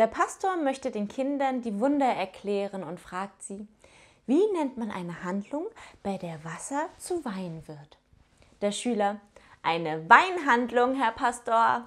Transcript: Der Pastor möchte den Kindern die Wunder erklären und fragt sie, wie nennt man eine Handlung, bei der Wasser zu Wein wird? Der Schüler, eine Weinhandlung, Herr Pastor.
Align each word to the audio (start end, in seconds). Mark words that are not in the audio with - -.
Der 0.00 0.06
Pastor 0.06 0.56
möchte 0.56 0.90
den 0.90 1.08
Kindern 1.08 1.60
die 1.60 1.78
Wunder 1.78 2.06
erklären 2.06 2.82
und 2.82 2.98
fragt 2.98 3.42
sie, 3.42 3.68
wie 4.26 4.40
nennt 4.54 4.78
man 4.78 4.90
eine 4.90 5.24
Handlung, 5.24 5.66
bei 6.02 6.16
der 6.16 6.42
Wasser 6.42 6.88
zu 6.96 7.22
Wein 7.26 7.62
wird? 7.66 7.98
Der 8.62 8.72
Schüler, 8.72 9.20
eine 9.62 10.08
Weinhandlung, 10.08 10.94
Herr 10.94 11.12
Pastor. 11.12 11.86